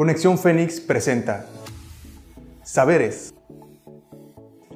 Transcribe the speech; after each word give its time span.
Conexión 0.00 0.38
Fénix 0.38 0.80
presenta 0.80 1.44
Saberes, 2.62 3.34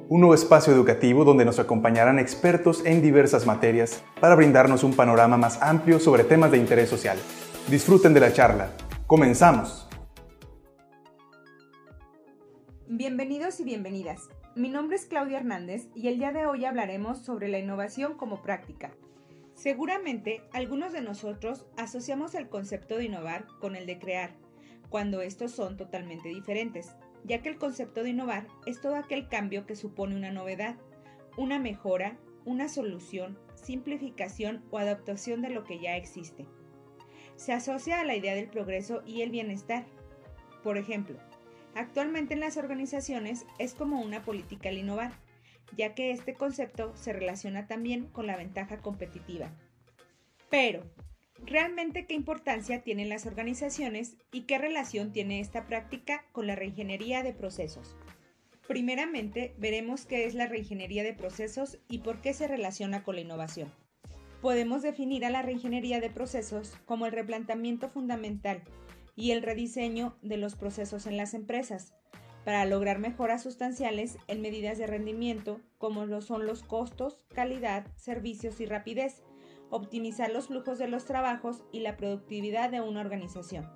un 0.07 0.19
nuevo 0.19 0.35
espacio 0.35 0.71
educativo 0.71 1.25
donde 1.25 1.45
nos 1.45 1.57
acompañarán 1.57 2.19
expertos 2.19 2.85
en 2.85 3.01
diversas 3.01 3.47
materias 3.47 4.03
para 4.21 4.35
brindarnos 4.35 4.83
un 4.83 4.95
panorama 4.95 5.35
más 5.35 5.59
amplio 5.63 5.99
sobre 5.99 6.25
temas 6.25 6.51
de 6.51 6.59
interés 6.59 6.89
social. 6.89 7.17
Disfruten 7.67 8.13
de 8.13 8.19
la 8.19 8.33
charla. 8.33 8.69
Comenzamos. 9.07 9.89
Bienvenidos 12.87 13.59
y 13.59 13.63
bienvenidas. 13.63 14.29
Mi 14.55 14.69
nombre 14.69 14.95
es 14.95 15.07
Claudia 15.07 15.39
Hernández 15.39 15.87
y 15.95 16.07
el 16.07 16.19
día 16.19 16.33
de 16.33 16.45
hoy 16.45 16.65
hablaremos 16.65 17.17
sobre 17.25 17.47
la 17.47 17.57
innovación 17.57 18.13
como 18.13 18.43
práctica. 18.43 18.91
Seguramente 19.55 20.43
algunos 20.53 20.93
de 20.93 21.01
nosotros 21.01 21.65
asociamos 21.77 22.35
el 22.35 22.47
concepto 22.47 22.97
de 22.97 23.05
innovar 23.05 23.47
con 23.59 23.75
el 23.75 23.87
de 23.87 23.97
crear 23.97 24.44
cuando 24.95 25.21
estos 25.21 25.51
son 25.51 25.75
totalmente 25.75 26.29
diferentes, 26.29 26.95
ya 27.25 27.41
que 27.41 27.49
el 27.49 27.57
concepto 27.57 28.01
de 28.01 28.11
innovar 28.11 28.47
es 28.65 28.79
todo 28.79 28.95
aquel 28.95 29.27
cambio 29.27 29.65
que 29.65 29.75
supone 29.75 30.15
una 30.15 30.31
novedad, 30.31 30.77
una 31.35 31.59
mejora, 31.59 32.17
una 32.45 32.69
solución, 32.69 33.37
simplificación 33.55 34.63
o 34.71 34.77
adaptación 34.77 35.41
de 35.41 35.49
lo 35.49 35.65
que 35.65 35.79
ya 35.79 35.97
existe. 35.97 36.45
Se 37.35 37.51
asocia 37.51 37.99
a 37.99 38.05
la 38.05 38.15
idea 38.15 38.35
del 38.35 38.47
progreso 38.47 39.03
y 39.05 39.21
el 39.21 39.31
bienestar. 39.31 39.85
Por 40.63 40.77
ejemplo, 40.77 41.19
actualmente 41.73 42.33
en 42.33 42.39
las 42.39 42.55
organizaciones 42.55 43.45
es 43.59 43.73
como 43.73 43.99
una 43.99 44.23
política 44.23 44.69
el 44.69 44.77
innovar, 44.77 45.11
ya 45.75 45.93
que 45.93 46.11
este 46.11 46.35
concepto 46.35 46.95
se 46.95 47.11
relaciona 47.11 47.67
también 47.67 48.07
con 48.07 48.27
la 48.27 48.37
ventaja 48.37 48.77
competitiva. 48.77 49.51
Pero, 50.49 50.89
¿Realmente 51.43 52.05
qué 52.05 52.13
importancia 52.13 52.81
tienen 52.81 53.09
las 53.09 53.25
organizaciones 53.25 54.17
y 54.31 54.43
qué 54.43 54.57
relación 54.57 55.11
tiene 55.11 55.39
esta 55.39 55.67
práctica 55.67 56.25
con 56.31 56.47
la 56.47 56.55
reingeniería 56.55 57.23
de 57.23 57.33
procesos? 57.33 57.95
Primeramente, 58.67 59.53
veremos 59.57 60.05
qué 60.05 60.25
es 60.25 60.33
la 60.33 60.47
reingeniería 60.47 61.03
de 61.03 61.13
procesos 61.13 61.77
y 61.87 61.99
por 61.99 62.21
qué 62.21 62.33
se 62.33 62.47
relaciona 62.47 63.03
con 63.03 63.15
la 63.15 63.21
innovación. 63.21 63.71
Podemos 64.41 64.81
definir 64.81 65.25
a 65.25 65.29
la 65.29 65.41
reingeniería 65.41 65.99
de 65.99 66.09
procesos 66.09 66.77
como 66.85 67.05
el 67.05 67.11
replanteamiento 67.11 67.89
fundamental 67.89 68.63
y 69.15 69.31
el 69.31 69.43
rediseño 69.43 70.17
de 70.21 70.37
los 70.37 70.55
procesos 70.55 71.05
en 71.05 71.17
las 71.17 71.33
empresas 71.33 71.93
para 72.45 72.63
lograr 72.65 72.99
mejoras 72.99 73.43
sustanciales 73.43 74.17
en 74.27 74.41
medidas 74.41 74.77
de 74.77 74.87
rendimiento 74.87 75.59
como 75.77 76.05
lo 76.05 76.21
son 76.21 76.45
los 76.45 76.63
costos, 76.63 77.19
calidad, 77.33 77.87
servicios 77.95 78.61
y 78.61 78.67
rapidez, 78.67 79.23
optimizar 79.69 80.31
los 80.31 80.47
flujos 80.47 80.77
de 80.77 80.87
los 80.87 81.05
trabajos 81.05 81.63
y 81.71 81.79
la 81.79 81.97
productividad 81.97 82.69
de 82.69 82.81
una 82.81 83.01
organización. 83.01 83.69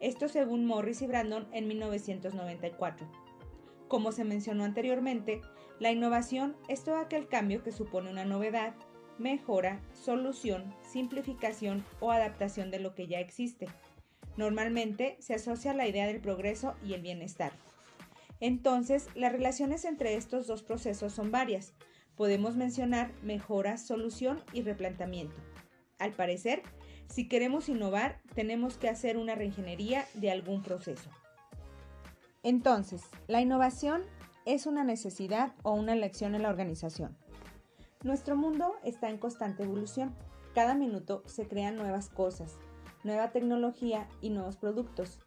Esto 0.00 0.28
según 0.28 0.66
Morris 0.66 1.02
y 1.02 1.06
Brandon 1.06 1.48
en 1.52 1.68
1994. 1.68 3.06
Como 3.88 4.12
se 4.12 4.24
mencionó 4.24 4.64
anteriormente, 4.64 5.40
la 5.80 5.90
innovación 5.90 6.56
es 6.68 6.84
todo 6.84 6.96
aquel 6.96 7.28
cambio 7.28 7.62
que 7.62 7.72
supone 7.72 8.10
una 8.10 8.24
novedad, 8.24 8.74
mejora, 9.18 9.80
solución, 9.92 10.74
simplificación 10.82 11.84
o 12.00 12.10
adaptación 12.10 12.70
de 12.70 12.80
lo 12.80 12.94
que 12.94 13.06
ya 13.06 13.20
existe. 13.20 13.68
Normalmente 14.36 15.16
se 15.20 15.34
asocia 15.34 15.70
a 15.70 15.74
la 15.74 15.86
idea 15.86 16.06
del 16.06 16.20
progreso 16.20 16.74
y 16.84 16.94
el 16.94 17.02
bienestar. 17.02 17.52
Entonces, 18.40 19.08
las 19.14 19.32
relaciones 19.32 19.84
entre 19.84 20.16
estos 20.16 20.46
dos 20.46 20.62
procesos 20.62 21.12
son 21.12 21.30
varias, 21.30 21.72
Podemos 22.16 22.56
mencionar 22.56 23.12
mejora, 23.22 23.76
solución 23.76 24.40
y 24.52 24.62
replanteamiento. 24.62 25.34
Al 25.98 26.12
parecer, 26.12 26.62
si 27.08 27.28
queremos 27.28 27.68
innovar, 27.68 28.20
tenemos 28.34 28.76
que 28.78 28.88
hacer 28.88 29.16
una 29.16 29.34
reingeniería 29.34 30.06
de 30.14 30.30
algún 30.30 30.62
proceso. 30.62 31.10
Entonces, 32.42 33.02
la 33.26 33.40
innovación 33.40 34.02
es 34.44 34.66
una 34.66 34.84
necesidad 34.84 35.54
o 35.62 35.72
una 35.72 35.92
elección 35.94 36.34
en 36.34 36.42
la 36.42 36.50
organización. 36.50 37.16
Nuestro 38.02 38.36
mundo 38.36 38.74
está 38.84 39.08
en 39.08 39.18
constante 39.18 39.62
evolución. 39.62 40.14
Cada 40.54 40.74
minuto 40.74 41.22
se 41.26 41.48
crean 41.48 41.76
nuevas 41.76 42.10
cosas, 42.10 42.58
nueva 43.02 43.32
tecnología 43.32 44.08
y 44.20 44.30
nuevos 44.30 44.56
productos. 44.56 45.20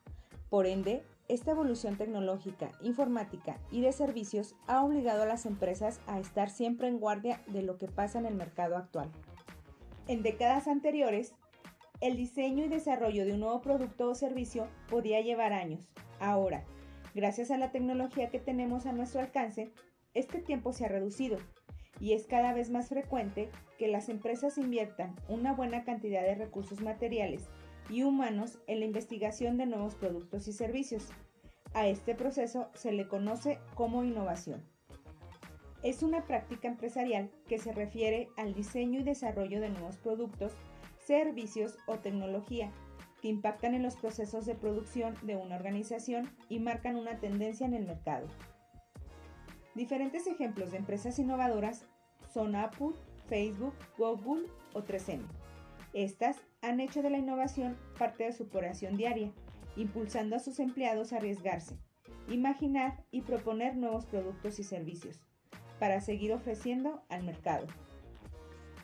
Por 0.50 0.68
ende, 0.68 1.04
esta 1.28 1.52
evolución 1.52 1.98
tecnológica, 1.98 2.72
informática 2.82 3.58
y 3.72 3.82
de 3.82 3.92
servicios 3.92 4.56
ha 4.66 4.84
obligado 4.84 5.24
a 5.24 5.28
las 5.28 5.46
empresas 5.46 6.00
a 6.08 6.20
estar 6.20 6.50
siempre 6.50 6.88
en 6.88 7.00
guardia 7.00 7.42
de 7.48 7.64
lo 7.64 7.78
que 7.78 7.88
pasa 7.88 8.20
en 8.20 8.26
el 8.26 8.36
mercado 8.36 8.78
actual. 8.78 9.12
En 10.08 10.24
décadas 10.24 10.68
anteriores, 10.68 11.36
el 12.00 12.16
diseño 12.16 12.64
y 12.64 12.70
desarrollo 12.70 13.26
de 13.26 13.34
un 13.34 13.42
nuevo 13.42 13.62
producto 13.62 14.10
o 14.10 14.16
servicio 14.16 14.68
podía 14.90 15.20
llevar 15.22 15.52
años. 15.52 15.90
Ahora, 16.20 16.64
gracias 17.14 17.52
a 17.52 17.58
la 17.58 17.72
tecnología 17.72 18.30
que 18.30 18.40
tenemos 18.40 18.86
a 18.86 18.94
nuestro 18.94 19.20
alcance, 19.20 19.72
este 20.14 20.40
tiempo 20.40 20.72
se 20.72 20.86
ha 20.86 20.90
reducido 20.90 21.38
y 22.00 22.14
es 22.14 22.26
cada 22.28 22.54
vez 22.54 22.70
más 22.70 22.90
frecuente 22.90 23.50
que 23.78 23.88
las 23.88 24.08
empresas 24.08 24.58
inviertan 24.58 25.16
una 25.28 25.54
buena 25.54 25.84
cantidad 25.84 26.22
de 26.22 26.36
recursos 26.36 26.82
materiales 26.82 27.50
y 27.90 28.04
humanos 28.04 28.60
en 28.68 28.80
la 28.80 28.86
investigación 28.86 29.58
de 29.58 29.66
nuevos 29.66 29.96
productos 29.96 30.48
y 30.48 30.54
servicios. 30.54 31.10
A 31.74 31.88
este 31.88 32.16
proceso 32.16 32.70
se 32.74 32.92
le 32.92 33.08
conoce 33.08 33.60
como 33.76 34.04
innovación. 34.04 34.64
Es 35.84 36.02
una 36.04 36.26
práctica 36.26 36.68
empresarial 36.68 37.32
que 37.48 37.60
se 37.60 37.72
refiere 37.72 38.30
al 38.36 38.54
diseño 38.54 39.00
y 39.00 39.04
desarrollo 39.04 39.62
de 39.62 39.70
nuevos 39.70 39.98
productos, 39.98 40.54
servicios 40.98 41.78
o 41.86 42.00
tecnología 42.00 42.72
que 43.22 43.30
impactan 43.30 43.74
en 43.74 43.84
los 43.84 43.96
procesos 43.96 44.46
de 44.46 44.56
producción 44.56 45.16
de 45.24 45.36
una 45.36 45.56
organización 45.56 46.30
y 46.50 46.60
marcan 46.60 46.96
una 46.96 47.20
tendencia 47.20 47.66
en 47.66 47.74
el 47.74 47.86
mercado. 47.86 48.28
Diferentes 49.76 50.28
ejemplos 50.28 50.72
de 50.72 50.78
empresas 50.78 51.20
innovadoras 51.20 51.86
son 52.34 52.56
Apple, 52.56 52.92
Facebook, 53.28 53.76
Google 53.98 54.50
o 54.74 54.82
3M. 54.82 55.22
Estas 55.94 56.38
han 56.68 56.80
hecho 56.82 57.02
de 57.02 57.10
la 57.10 57.18
innovación 57.18 57.78
parte 57.98 58.26
de 58.26 58.34
su 58.34 58.44
operación 58.44 58.98
diaria, 58.98 59.32
impulsando 59.76 60.36
a 60.36 60.40
sus 60.40 60.60
empleados 60.60 61.14
a 61.14 61.18
arriesgarse, 61.18 61.78
imaginar 62.30 63.04
y 63.10 63.22
proponer 63.22 63.78
nuevos 63.78 64.06
productos 64.06 64.60
y 64.60 64.64
servicios 64.64 65.22
para 65.80 66.02
seguir 66.02 66.34
ofreciendo 66.34 67.04
al 67.10 67.24
mercado. 67.24 67.68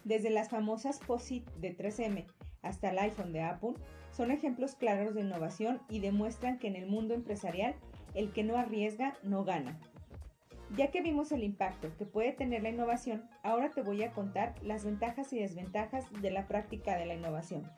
Desde 0.05 0.29
las 0.29 0.49
famosas 0.49 0.99
POSIT 0.99 1.45
de 1.55 1.75
3M 1.75 2.25
hasta 2.61 2.91
el 2.91 2.99
iPhone 2.99 3.33
de 3.33 3.41
Apple, 3.41 3.73
son 4.11 4.31
ejemplos 4.31 4.75
claros 4.75 5.13
de 5.13 5.21
innovación 5.21 5.81
y 5.89 5.99
demuestran 5.99 6.59
que 6.59 6.67
en 6.67 6.75
el 6.75 6.87
mundo 6.87 7.13
empresarial 7.13 7.75
el 8.13 8.31
que 8.31 8.43
no 8.43 8.55
arriesga 8.55 9.17
no 9.23 9.43
gana. 9.43 9.79
Ya 10.75 10.89
que 10.89 11.01
vimos 11.01 11.31
el 11.31 11.43
impacto 11.43 11.95
que 11.97 12.05
puede 12.05 12.31
tener 12.31 12.63
la 12.63 12.69
innovación, 12.69 13.29
ahora 13.43 13.69
te 13.69 13.83
voy 13.83 14.01
a 14.01 14.11
contar 14.11 14.55
las 14.63 14.83
ventajas 14.83 15.31
y 15.31 15.39
desventajas 15.39 16.05
de 16.19 16.31
la 16.31 16.47
práctica 16.47 16.97
de 16.97 17.05
la 17.05 17.13
innovación. 17.13 17.69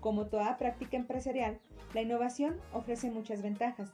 Como 0.00 0.26
toda 0.26 0.56
práctica 0.56 0.96
empresarial, 0.96 1.60
la 1.92 2.00
innovación 2.00 2.56
ofrece 2.72 3.10
muchas 3.10 3.42
ventajas, 3.42 3.90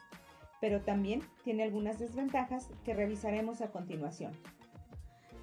pero 0.61 0.83
también 0.83 1.23
tiene 1.43 1.65
algunas 1.65 1.99
desventajas 1.99 2.69
que 2.85 2.95
revisaremos 2.95 3.61
a 3.61 3.73
continuación. 3.73 4.33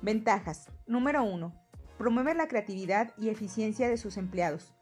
Ventajas. 0.02 0.70
Número 0.88 1.26
1. 1.26 1.52
Promueve 1.98 2.34
la 2.34 2.48
creatividad 2.48 3.12
y 3.18 3.28
eficiencia 3.28 3.90
de 3.90 3.98
sus 3.98 4.16
empleados, 4.16 4.74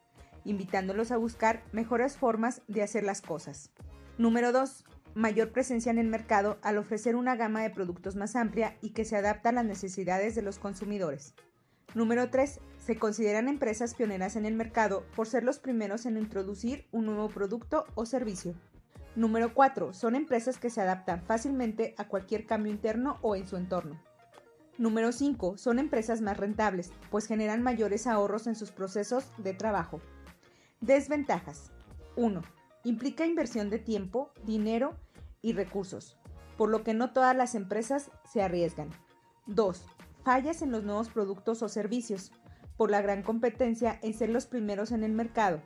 invitándolos 0.46 1.12
a 1.12 1.18
buscar 1.18 1.64
mejores 1.72 2.16
formas 2.16 2.62
de 2.68 2.84
hacer 2.84 3.04
las 3.04 3.24
cosas. 3.24 3.72
Número 4.20 4.52
2 4.52 4.86
mayor 5.18 5.52
presencia 5.52 5.90
en 5.90 5.98
el 5.98 6.08
mercado 6.08 6.60
al 6.62 6.78
ofrecer 6.78 7.16
una 7.16 7.36
gama 7.36 7.64
de 7.64 7.72
productos 7.72 8.16
más 8.16 8.36
amplia 8.36 8.78
y 8.82 8.92
que 8.92 9.04
se 9.04 9.16
adapta 9.18 9.50
a 9.50 9.52
las 9.52 9.66
necesidades 9.66 10.36
de 10.36 10.44
los 10.44 10.60
consumidores. 10.60 11.34
Número 11.96 12.30
3. 12.30 12.60
Se 12.78 12.98
consideran 12.98 13.48
empresas 13.48 13.96
pioneras 13.96 14.36
en 14.36 14.46
el 14.46 14.54
mercado 14.54 15.06
por 15.16 15.26
ser 15.26 15.44
los 15.44 15.58
primeros 15.58 16.06
en 16.06 16.18
introducir 16.18 16.86
un 16.92 17.08
nuevo 17.08 17.30
producto 17.30 17.86
o 17.96 18.06
servicio. 18.06 18.54
Número 19.16 19.56
4. 19.56 19.92
Son 19.94 20.14
empresas 20.14 20.60
que 20.60 20.70
se 20.70 20.82
adaptan 20.82 21.24
fácilmente 21.24 21.96
a 21.98 22.08
cualquier 22.08 22.46
cambio 22.46 22.72
interno 22.72 23.18
o 23.24 23.36
en 23.36 23.48
su 23.48 23.58
entorno. 23.58 24.00
Número 24.78 25.12
5. 25.12 25.58
Son 25.58 25.80
empresas 25.80 26.22
más 26.22 26.38
rentables, 26.38 26.92
pues 27.10 27.26
generan 27.26 27.64
mayores 27.64 28.06
ahorros 28.06 28.46
en 28.46 28.56
sus 28.56 28.70
procesos 28.70 29.26
de 29.40 29.56
trabajo. 29.56 30.00
Desventajas. 30.80 31.72
1. 32.18 32.44
Implica 32.84 33.26
inversión 33.26 33.72
de 33.72 33.80
tiempo, 33.80 34.32
dinero 34.46 34.96
y 35.42 35.54
recursos, 35.54 36.18
por 36.58 36.70
lo 36.70 36.84
que 36.84 36.94
no 36.94 37.12
todas 37.12 37.36
las 37.36 37.56
empresas 37.56 38.12
se 38.32 38.42
arriesgan. 38.42 38.90
2. 39.46 39.86
Fallas 40.24 40.62
en 40.62 40.72
los 40.72 40.84
nuevos 40.84 41.10
productos 41.10 41.62
o 41.64 41.70
servicios, 41.70 42.32
por 42.76 42.92
la 42.92 43.02
gran 43.02 43.24
competencia 43.24 44.00
en 44.02 44.14
ser 44.14 44.30
los 44.30 44.46
primeros 44.46 44.92
en 44.92 45.04
el 45.04 45.14
mercado. 45.14 45.62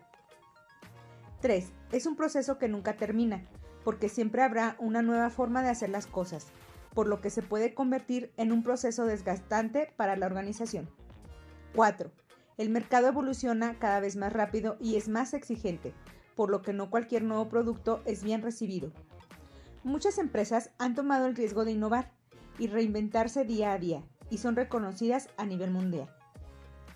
3. 1.41 1.71
Es 1.91 2.05
un 2.05 2.15
proceso 2.15 2.57
que 2.57 2.67
nunca 2.67 2.95
termina, 2.95 3.47
porque 3.83 4.09
siempre 4.09 4.43
habrá 4.43 4.75
una 4.79 5.01
nueva 5.01 5.29
forma 5.29 5.63
de 5.63 5.69
hacer 5.69 5.89
las 5.89 6.07
cosas, 6.07 6.47
por 6.93 7.07
lo 7.07 7.21
que 7.21 7.29
se 7.29 7.41
puede 7.41 7.73
convertir 7.73 8.31
en 8.37 8.51
un 8.51 8.63
proceso 8.63 9.05
desgastante 9.05 9.93
para 9.97 10.15
la 10.15 10.25
organización. 10.25 10.89
4. 11.75 12.11
El 12.57 12.69
mercado 12.69 13.07
evoluciona 13.07 13.79
cada 13.79 13.99
vez 13.99 14.15
más 14.15 14.31
rápido 14.31 14.77
y 14.79 14.95
es 14.95 15.07
más 15.07 15.33
exigente, 15.33 15.93
por 16.35 16.49
lo 16.49 16.61
que 16.61 16.73
no 16.73 16.89
cualquier 16.89 17.23
nuevo 17.23 17.49
producto 17.49 18.01
es 18.05 18.23
bien 18.23 18.41
recibido. 18.41 18.91
Muchas 19.83 20.19
empresas 20.19 20.69
han 20.77 20.93
tomado 20.93 21.25
el 21.25 21.35
riesgo 21.35 21.65
de 21.65 21.71
innovar 21.71 22.11
y 22.59 22.67
reinventarse 22.67 23.45
día 23.45 23.73
a 23.73 23.79
día 23.79 24.03
y 24.29 24.37
son 24.37 24.55
reconocidas 24.55 25.29
a 25.37 25.45
nivel 25.45 25.71
mundial. 25.71 26.07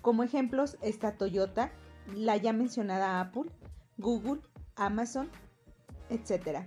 Como 0.02 0.22
ejemplos 0.22 0.78
está 0.82 1.16
Toyota, 1.16 1.72
la 2.14 2.36
ya 2.36 2.52
mencionada 2.52 3.20
Apple, 3.20 3.50
Google, 3.98 4.40
Amazon, 4.76 5.28
etc. 6.10 6.60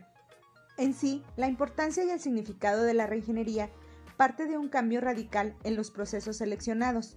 En 0.77 0.93
sí, 0.93 1.23
la 1.37 1.47
importancia 1.47 2.03
y 2.03 2.09
el 2.09 2.19
significado 2.19 2.83
de 2.83 2.93
la 2.93 3.07
reingeniería 3.07 3.69
parte 4.17 4.45
de 4.45 4.57
un 4.57 4.67
cambio 4.67 4.99
radical 4.99 5.55
en 5.63 5.77
los 5.77 5.89
procesos 5.89 6.35
seleccionados. 6.35 7.15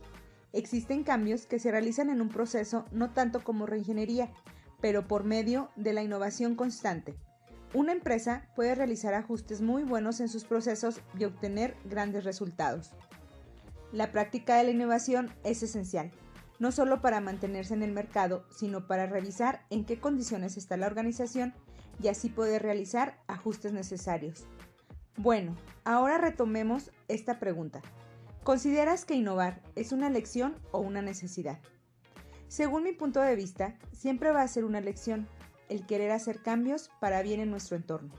Existen 0.52 1.02
cambios 1.02 1.46
que 1.46 1.58
se 1.58 1.72
realizan 1.72 2.08
en 2.08 2.20
un 2.20 2.28
proceso 2.28 2.84
no 2.92 3.10
tanto 3.10 3.42
como 3.42 3.66
reingeniería, 3.66 4.30
pero 4.80 5.08
por 5.08 5.24
medio 5.24 5.70
de 5.74 5.92
la 5.92 6.04
innovación 6.04 6.54
constante. 6.54 7.16
Una 7.74 7.92
empresa 7.92 8.46
puede 8.54 8.74
realizar 8.74 9.14
ajustes 9.14 9.62
muy 9.62 9.82
buenos 9.82 10.20
en 10.20 10.28
sus 10.28 10.44
procesos 10.44 11.00
y 11.18 11.24
obtener 11.24 11.74
grandes 11.86 12.24
resultados. 12.24 12.90
La 13.92 14.12
práctica 14.12 14.56
de 14.56 14.64
la 14.64 14.70
innovación 14.70 15.32
es 15.42 15.62
esencial, 15.62 16.10
no 16.58 16.70
solo 16.70 17.00
para 17.00 17.20
mantenerse 17.20 17.72
en 17.72 17.82
el 17.82 17.92
mercado, 17.92 18.44
sino 18.50 18.86
para 18.86 19.06
revisar 19.06 19.64
en 19.70 19.86
qué 19.86 19.98
condiciones 19.98 20.58
está 20.58 20.76
la 20.76 20.86
organización 20.86 21.54
y 22.02 22.08
así 22.08 22.28
poder 22.28 22.62
realizar 22.62 23.18
ajustes 23.26 23.72
necesarios. 23.72 24.44
Bueno, 25.16 25.56
ahora 25.84 26.18
retomemos 26.18 26.90
esta 27.08 27.38
pregunta. 27.38 27.80
¿Consideras 28.44 29.06
que 29.06 29.14
innovar 29.14 29.62
es 29.76 29.92
una 29.92 30.10
lección 30.10 30.56
o 30.72 30.80
una 30.80 31.00
necesidad? 31.00 31.58
Según 32.48 32.82
mi 32.82 32.92
punto 32.92 33.20
de 33.20 33.34
vista, 33.34 33.78
siempre 33.92 34.30
va 34.30 34.42
a 34.42 34.48
ser 34.48 34.64
una 34.64 34.82
lección 34.82 35.26
el 35.72 35.86
querer 35.86 36.10
hacer 36.10 36.42
cambios 36.42 36.90
para 37.00 37.22
bien 37.22 37.40
en 37.40 37.50
nuestro 37.50 37.76
entorno. 37.76 38.12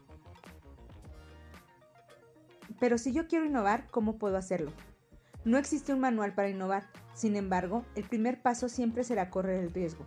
Pero 2.79 2.97
si 2.97 3.13
yo 3.13 3.27
quiero 3.27 3.45
innovar, 3.45 3.87
¿cómo 3.91 4.17
puedo 4.17 4.37
hacerlo? 4.37 4.71
No 5.45 5.57
existe 5.57 5.93
un 5.93 5.99
manual 5.99 6.33
para 6.33 6.49
innovar, 6.49 6.89
sin 7.13 7.35
embargo, 7.35 7.85
el 7.95 8.05
primer 8.05 8.41
paso 8.41 8.69
siempre 8.69 9.03
será 9.03 9.29
correr 9.29 9.63
el 9.63 9.71
riesgo. 9.71 10.05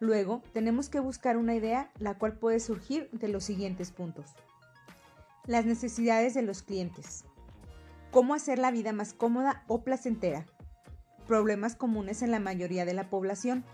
Luego, 0.00 0.42
tenemos 0.52 0.88
que 0.88 0.98
buscar 0.98 1.36
una 1.36 1.54
idea 1.54 1.92
la 2.00 2.18
cual 2.18 2.32
puede 2.32 2.58
surgir 2.58 3.08
de 3.12 3.28
los 3.28 3.44
siguientes 3.44 3.92
puntos. 3.92 4.34
Las 5.46 5.64
necesidades 5.64 6.34
de 6.34 6.42
los 6.42 6.62
clientes. 6.62 7.24
Cómo 8.10 8.34
hacer 8.34 8.58
la 8.58 8.72
vida 8.72 8.92
más 8.92 9.14
cómoda 9.14 9.62
o 9.68 9.84
placentera. 9.84 10.46
Problemas 11.28 11.76
comunes 11.76 12.22
en 12.22 12.32
la 12.32 12.40
mayoría 12.40 12.84
de 12.84 12.94
la 12.94 13.08
población. 13.08 13.64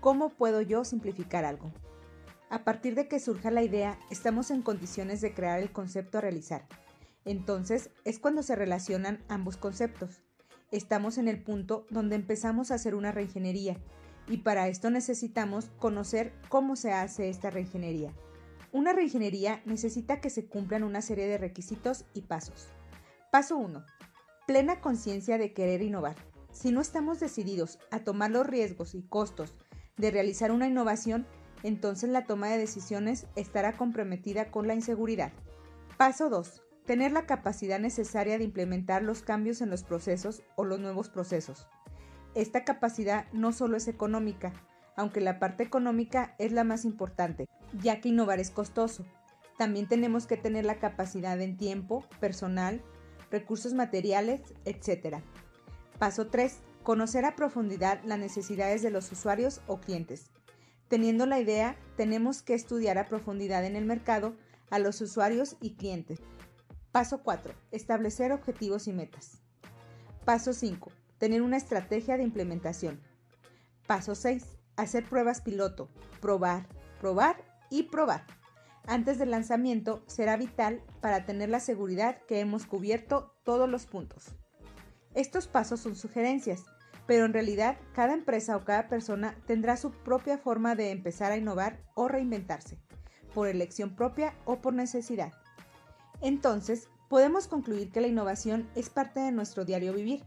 ¿Cómo 0.00 0.30
puedo 0.30 0.62
yo 0.62 0.84
simplificar 0.84 1.44
algo? 1.44 1.70
A 2.52 2.64
partir 2.64 2.94
de 2.94 3.08
que 3.08 3.18
surja 3.18 3.50
la 3.50 3.62
idea, 3.62 3.98
estamos 4.10 4.50
en 4.50 4.60
condiciones 4.60 5.22
de 5.22 5.32
crear 5.32 5.58
el 5.58 5.72
concepto 5.72 6.18
a 6.18 6.20
realizar. 6.20 6.66
Entonces 7.24 7.88
es 8.04 8.18
cuando 8.18 8.42
se 8.42 8.54
relacionan 8.54 9.24
ambos 9.28 9.56
conceptos. 9.56 10.20
Estamos 10.70 11.16
en 11.16 11.28
el 11.28 11.42
punto 11.42 11.86
donde 11.88 12.14
empezamos 12.14 12.70
a 12.70 12.74
hacer 12.74 12.94
una 12.94 13.10
reingeniería 13.10 13.78
y 14.28 14.36
para 14.38 14.68
esto 14.68 14.90
necesitamos 14.90 15.70
conocer 15.78 16.34
cómo 16.50 16.76
se 16.76 16.92
hace 16.92 17.30
esta 17.30 17.48
reingeniería. 17.48 18.12
Una 18.70 18.92
reingeniería 18.92 19.62
necesita 19.64 20.20
que 20.20 20.28
se 20.28 20.44
cumplan 20.44 20.84
una 20.84 21.00
serie 21.00 21.26
de 21.26 21.38
requisitos 21.38 22.04
y 22.12 22.20
pasos. 22.20 22.68
Paso 23.30 23.56
1. 23.56 23.82
Plena 24.46 24.82
conciencia 24.82 25.38
de 25.38 25.54
querer 25.54 25.80
innovar. 25.80 26.16
Si 26.52 26.70
no 26.70 26.82
estamos 26.82 27.18
decididos 27.18 27.78
a 27.90 28.00
tomar 28.00 28.30
los 28.30 28.46
riesgos 28.46 28.94
y 28.94 29.00
costos 29.00 29.54
de 29.96 30.10
realizar 30.10 30.52
una 30.52 30.68
innovación, 30.68 31.26
entonces 31.62 32.10
la 32.10 32.26
toma 32.26 32.48
de 32.48 32.58
decisiones 32.58 33.26
estará 33.36 33.76
comprometida 33.76 34.50
con 34.50 34.66
la 34.66 34.74
inseguridad. 34.74 35.32
Paso 35.96 36.28
2. 36.30 36.62
Tener 36.86 37.12
la 37.12 37.26
capacidad 37.26 37.78
necesaria 37.78 38.38
de 38.38 38.44
implementar 38.44 39.02
los 39.02 39.22
cambios 39.22 39.60
en 39.60 39.70
los 39.70 39.84
procesos 39.84 40.42
o 40.56 40.64
los 40.64 40.80
nuevos 40.80 41.08
procesos. 41.08 41.68
Esta 42.34 42.64
capacidad 42.64 43.30
no 43.32 43.52
solo 43.52 43.76
es 43.76 43.88
económica, 43.88 44.52
aunque 44.96 45.20
la 45.20 45.38
parte 45.38 45.62
económica 45.62 46.34
es 46.38 46.52
la 46.52 46.64
más 46.64 46.84
importante, 46.84 47.48
ya 47.80 48.00
que 48.00 48.08
innovar 48.08 48.40
es 48.40 48.50
costoso. 48.50 49.04
También 49.58 49.86
tenemos 49.86 50.26
que 50.26 50.36
tener 50.36 50.64
la 50.64 50.78
capacidad 50.78 51.40
en 51.40 51.56
tiempo, 51.56 52.04
personal, 52.20 52.82
recursos 53.30 53.74
materiales, 53.74 54.40
etc. 54.64 55.18
Paso 55.98 56.28
3. 56.28 56.58
Conocer 56.82 57.24
a 57.24 57.36
profundidad 57.36 58.02
las 58.04 58.18
necesidades 58.18 58.82
de 58.82 58.90
los 58.90 59.12
usuarios 59.12 59.60
o 59.68 59.78
clientes. 59.78 60.30
Teniendo 60.92 61.24
la 61.24 61.40
idea, 61.40 61.74
tenemos 61.96 62.42
que 62.42 62.52
estudiar 62.52 62.98
a 62.98 63.08
profundidad 63.08 63.64
en 63.64 63.76
el 63.76 63.86
mercado 63.86 64.36
a 64.68 64.78
los 64.78 65.00
usuarios 65.00 65.56
y 65.58 65.72
clientes. 65.76 66.20
Paso 66.90 67.22
4. 67.22 67.54
Establecer 67.70 68.30
objetivos 68.30 68.86
y 68.88 68.92
metas. 68.92 69.40
Paso 70.26 70.52
5. 70.52 70.92
Tener 71.16 71.40
una 71.40 71.56
estrategia 71.56 72.18
de 72.18 72.24
implementación. 72.24 73.00
Paso 73.86 74.14
6. 74.14 74.44
Hacer 74.76 75.08
pruebas 75.08 75.40
piloto. 75.40 75.88
Probar, 76.20 76.68
probar 77.00 77.42
y 77.70 77.84
probar. 77.84 78.26
Antes 78.86 79.18
del 79.18 79.30
lanzamiento 79.30 80.04
será 80.08 80.36
vital 80.36 80.82
para 81.00 81.24
tener 81.24 81.48
la 81.48 81.60
seguridad 81.60 82.20
que 82.28 82.40
hemos 82.40 82.66
cubierto 82.66 83.34
todos 83.44 83.66
los 83.66 83.86
puntos. 83.86 84.26
Estos 85.14 85.46
pasos 85.48 85.80
son 85.80 85.96
sugerencias, 85.96 86.66
pero 87.06 87.24
en 87.24 87.32
realidad 87.32 87.76
cada 87.94 88.14
empresa 88.14 88.56
o 88.56 88.64
cada 88.64 88.88
persona 88.88 89.36
tendrá 89.46 89.76
su 89.76 89.90
propia 89.90 90.38
forma 90.38 90.74
de 90.74 90.90
empezar 90.90 91.32
a 91.32 91.36
innovar 91.36 91.78
o 91.94 92.08
reinventarse, 92.08 92.78
por 93.34 93.48
elección 93.48 93.94
propia 93.94 94.34
o 94.44 94.60
por 94.60 94.74
necesidad. 94.74 95.32
Entonces, 96.20 96.88
podemos 97.08 97.48
concluir 97.48 97.90
que 97.90 98.00
la 98.00 98.06
innovación 98.06 98.68
es 98.74 98.88
parte 98.88 99.20
de 99.20 99.32
nuestro 99.32 99.64
diario 99.64 99.92
vivir, 99.92 100.22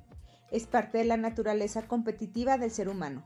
es 0.52 0.68
parte 0.68 0.98
de 0.98 1.06
la 1.06 1.18
naturaleza 1.18 1.88
competitiva 1.88 2.58
del 2.58 2.72
ser 2.72 2.90
humano. 2.90 3.24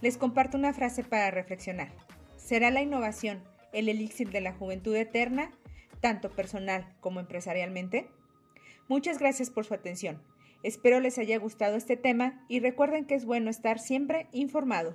Les 0.00 0.16
comparto 0.16 0.58
una 0.58 0.72
frase 0.72 1.04
para 1.04 1.30
reflexionar. 1.30 1.92
¿Será 2.36 2.70
la 2.70 2.82
innovación 2.82 3.42
el 3.72 3.88
elixir 3.88 4.30
de 4.30 4.40
la 4.40 4.52
juventud 4.52 4.96
eterna, 4.96 5.52
tanto 6.00 6.30
personal 6.30 6.94
como 7.00 7.20
empresarialmente? 7.20 8.10
Muchas 8.88 9.18
gracias 9.18 9.50
por 9.50 9.64
su 9.64 9.74
atención. 9.74 10.20
Espero 10.62 11.00
les 11.00 11.18
haya 11.18 11.36
gustado 11.38 11.76
este 11.76 11.96
tema 11.96 12.44
y 12.48 12.60
recuerden 12.60 13.04
que 13.04 13.16
es 13.16 13.24
bueno 13.24 13.50
estar 13.50 13.80
siempre 13.80 14.28
informado. 14.32 14.94